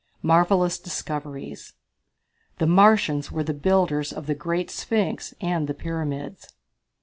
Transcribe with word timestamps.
Marvellous 0.23 0.79
Discoveries. 0.79 1.73
The 2.57 2.65
Martians 2.65 3.31
Were 3.31 3.43
the 3.43 3.53
Builders 3.53 4.11
of 4.11 4.25
the 4.25 4.33
Great 4.33 4.71
Sphinx 4.71 5.35
and 5.39 5.67
the 5.67 5.75
Pyramids. 5.75 6.53